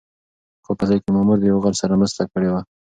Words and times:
خو 0.63 0.71
په 0.77 0.83
اصل 0.85 0.97
کې 1.03 1.09
مامور 1.15 1.37
د 1.39 1.43
يو 1.51 1.57
غل 1.63 1.75
سره 1.81 1.99
مرسته 2.01 2.23
کړې 2.31 2.49
وه. 2.51 2.61